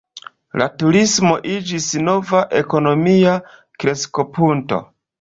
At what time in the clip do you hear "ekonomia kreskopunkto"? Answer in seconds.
2.65-4.87